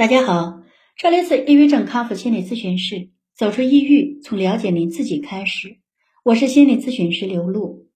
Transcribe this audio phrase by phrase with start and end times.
[0.00, 0.62] 大家好，
[0.96, 3.10] 这里是抑郁症康复心理咨询室。
[3.36, 5.76] 走出抑郁，从了解您自己开始。
[6.24, 7.86] 我是心理咨询师刘露，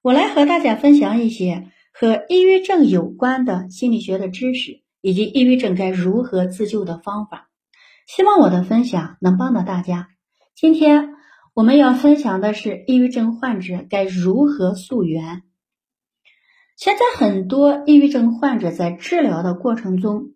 [0.00, 7.50] 我来和大家分享一些和抑郁症有关的心理学的知识，以及抑郁症该如何自救的方法。
[8.06, 10.08] 希望我的分享能帮到大家。
[10.56, 11.10] 今天
[11.52, 15.42] 我们要分享的是抑郁症患者该如何溯源。
[16.78, 20.30] 现在很多抑郁症患者在治疗的过程中。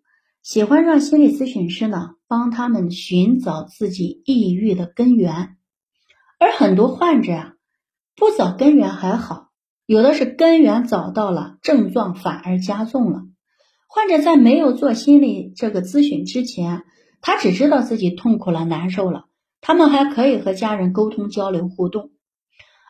[0.45, 5.57] 喜欢让心理咨询师呢帮他们寻找自己抑郁的根源，
[6.37, 7.53] 而很多患者啊
[8.15, 9.49] 不找根源还好，
[9.87, 13.23] 有的是根源找到了，症状反而加重了。
[13.87, 16.83] 患者在没有做心理这个咨询之前，
[17.21, 19.25] 他只知道自己痛苦了、难受了，
[19.61, 22.11] 他们还可以和家人沟通、交流、互动。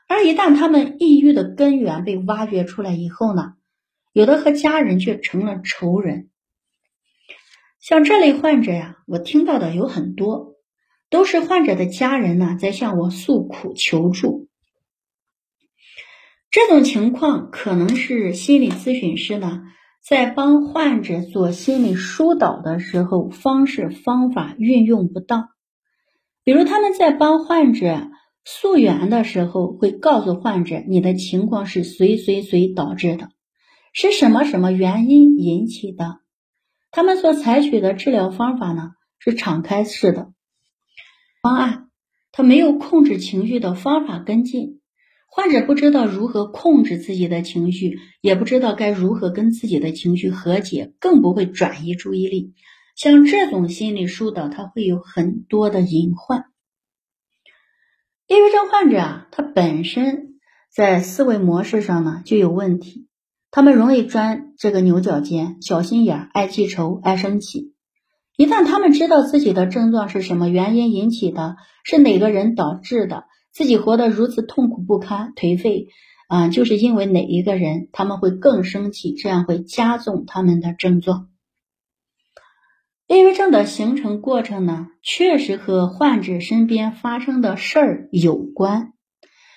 [0.10, 3.54] 而一旦他们抑郁的根源被挖掘出来以后呢，
[4.12, 6.32] 有的和家人却成了仇人。
[7.86, 10.56] 像这类患者呀，我听到的有很多，
[11.12, 14.48] 都是患者的家人呢在向我诉苦求助。
[16.50, 19.62] 这种情况可能是心理咨询师呢
[20.04, 25.50] 在帮患者做心理疏导的时候方式方法运用不当。
[26.44, 28.10] 比如他们在帮患者
[28.44, 33.30] 溯源的时候，会告诉患者你的情况是谁谁谁导致的，
[33.94, 36.25] 是什么什么原因引起的。
[36.96, 40.32] 他们所采取的治疗方法呢，是敞开式的
[41.42, 41.90] 方案，
[42.32, 44.80] 他没有控制情绪的方法跟进，
[45.28, 52.54] 患者不知道如何控制自己的情绪，也不知道该如何跟自己的情绪和解，更不会转移注意力。
[52.96, 56.46] 像这种心理疏导，它会有很多的隐患。
[58.26, 60.40] 抑郁症患者啊，他本身
[60.74, 63.10] 在思维模式上呢就有问题。
[63.56, 67.74] 他们容易钻这个牛角尖，小心眼，爱记仇，爱生气。
[68.36, 73.24] 一旦他们知道自己的症状是什么原因引起的，是哪个人导致的，
[73.54, 75.88] 自己活得如此痛苦不堪、颓废，
[76.28, 81.30] 啊，就是因为哪一个人，他们会更生气，这样会加重他们的症状。
[83.08, 88.92] 抑郁症的形成过程呢，确实和患者身边发生的事儿有关，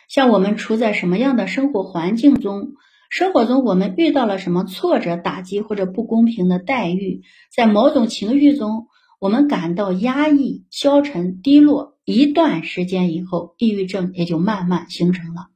[0.08, 2.74] 像我们处在什么样的生活环境中。
[3.08, 8.86] 生活中，我们遇到了什么挫折、打击或者不公平的待遇，在某种情绪中，
[9.18, 15.46] 我们感到压抑、消沉、低落，一段时间以后，抑郁症也就慢慢形成了。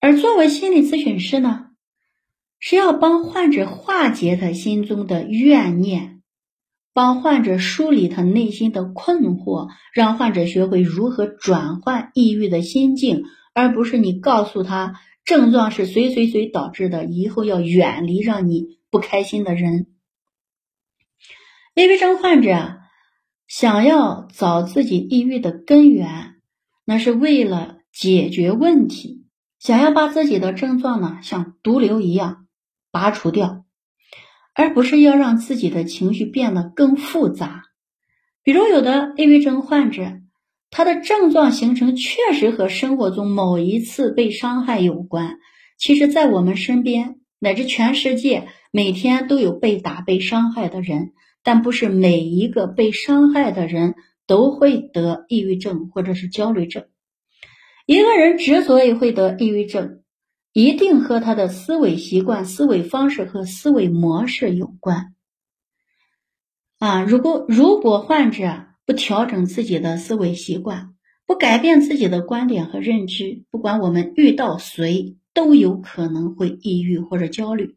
[0.00, 1.66] 而作为心理咨询师呢，
[2.58, 6.22] 是要帮患者化解他心中的怨念，
[6.94, 14.94] 帮患者梳理他内心的困惑，让患者学会如何转换抑郁的心境，而不是你告诉他。
[15.28, 17.04] 症状是谁谁谁导致的？
[17.04, 19.88] 以后要远离让你不开心的人。
[21.74, 22.78] 抑郁症患者
[23.46, 26.36] 想要找自己抑郁的根源，
[26.86, 29.26] 那是为了解决问题，
[29.58, 32.46] 想要把自己的症状呢像毒瘤一样
[32.90, 33.66] 拔除掉，
[34.54, 37.64] 而不是要让自己的情绪变得更复杂。
[38.42, 40.22] 比如有的抑郁症患者。
[40.70, 45.38] 他的症状形成确实和生活中某一次被伤害有关。
[45.78, 51.12] 其实，在我们身边乃至全世界，每天都有被打、被伤害的人，
[51.42, 53.94] 但不是每一个被伤害的人
[54.26, 56.84] 都会得抑郁症或者是焦虑症。
[57.86, 60.02] 一个人之所以会得抑郁症，
[60.52, 65.14] 一定和他的思维习惯、思维方式和思维模式有关。
[66.78, 68.66] 啊，如果如果患者。
[68.88, 70.94] 不调整自己的思维习惯，
[71.26, 77.76] 不改变自己的观点和认知，不管我们遇到谁，都有可能会抑郁或者焦虑。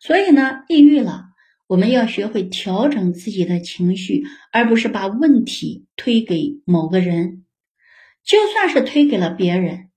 [0.00, 1.24] 所以呢，抑郁了，
[1.66, 7.44] 我们要学会调整自己的情绪，而不是把问题推给某个人。
[8.22, 9.90] 就算是推给了别人，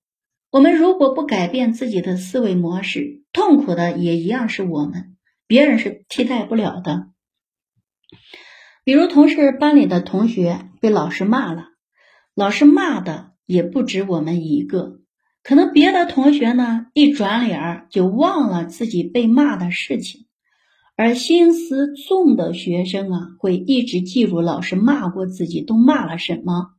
[0.49, 7.09] 我们如果不改变自己的思维模式，痛苦的也一样是我们，别人是替代不了的。
[8.83, 11.65] 比如，同事班里的同学被老师骂了，
[12.33, 15.01] 老师骂的也不止我们一个。
[15.43, 20.25] 可能别的同学呢，一转脸就忘了自己被骂的事情，
[20.95, 26.71] 而心思重的学生啊，会一直记住老师骂过自己都骂了什么。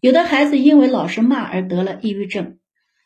[0.00, 2.58] 有的孩子因为老师骂而得了抑郁症。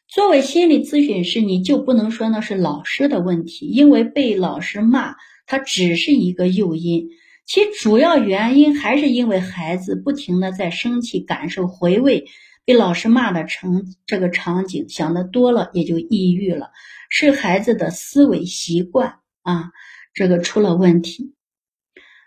[0.07, 5.15] 作为心理咨询师，你就不能说那是老师的问题，因为被老师骂，
[5.47, 7.09] 它只是一个诱因。
[7.51, 12.27] 其主要原因还是因为孩子不停的在生气，感受回味
[12.65, 16.71] 被老师骂的成这个场景，想的多了也就抑郁了，
[17.09, 19.73] 是孩子的思维习惯啊，
[20.15, 21.35] 这个出了问题。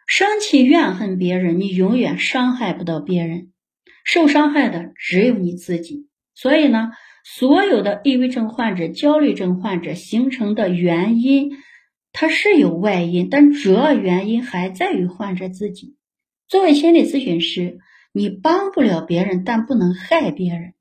[0.07, 3.53] 生气怨恨别人，你永远伤害不到别人，
[4.03, 6.09] 受伤害的只有你自己。
[6.35, 6.91] 所以呢，
[7.23, 11.53] 所有的抑郁症患者、焦虑症患者形成的原因，
[12.13, 15.97] 它是有外因，但主要原因还在于患者自己。
[16.47, 17.79] 作为心理咨询师，
[18.13, 20.73] 你帮不了别人，但不能害别人，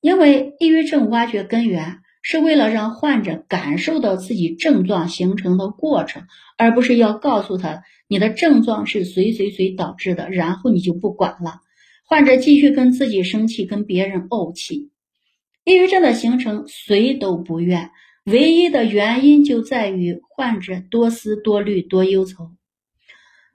[0.00, 1.98] 因为抑郁症挖掘根源。
[2.22, 6.24] 是为了让患者感受到自己症状形成的过程，
[6.58, 11.60] 而不是要告诉他你的症状是谁谁谁导致的，然后你就不管了。
[12.04, 14.90] 患者继续跟自己生气，跟别人怄气。
[15.64, 17.90] 抑郁症的形成谁都不愿，
[18.24, 22.50] 唯一的原因就在于患者多思多虑多忧愁。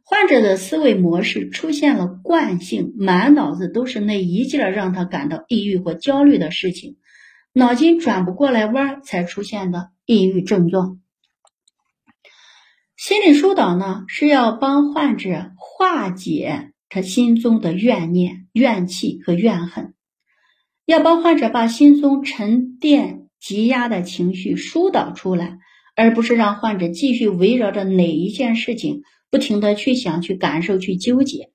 [0.03, 6.97] 患者的思维模式出现了惯性，满脑子都是那一件让他感到抑郁或焦虑的事情。
[7.53, 10.99] 脑筋转不过来弯儿才出现的抑郁症状。
[12.97, 19.93] 心理疏导呢，是要帮患者化解他心中的怨念、怨气和怨恨，
[20.85, 25.59] 要帮患者把心中沉淀积压的情绪疏导出来，
[25.95, 31.51] 而不是让患者继续围绕着哪一件事情不停的去想、去感受、去纠结。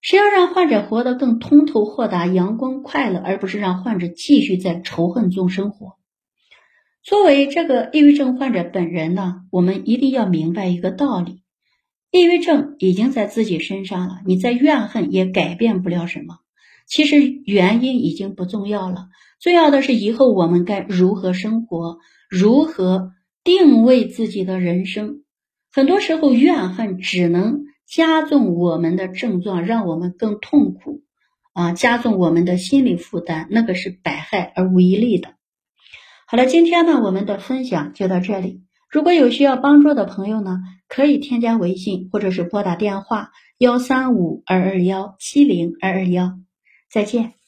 [0.00, 5.96] 是要让患者活得更通透、豁达、阳光、快乐，而不是让患者继续在仇恨中生活。
[7.02, 11.42] 作为这个抑郁症患者本人呢，我们一定要明白一个道理：
[12.12, 16.36] 抑郁症已经在自己身上了，你在怨恨也改变不了什么。
[16.86, 19.08] 其实原因已经不重要了，
[19.40, 21.98] 重要的是以后我们该如何生活，
[22.28, 25.24] 如何定位自己的人生。
[25.72, 27.64] 很多时候，怨恨只能。
[27.92, 31.02] 加重我们的症状，让我们更痛苦，
[31.52, 35.30] 啊，加重我们的心理负担，那个是百害而无一利的。
[36.28, 38.62] 好了，今天呢，我们的分享就到这里。
[38.88, 46.38] 如果有需要帮助的朋友呢，可以添加微信或者是拨打电话幺三五二二幺七零二二幺。
[46.92, 47.39] 再见。